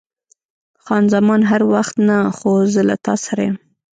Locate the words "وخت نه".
1.73-2.17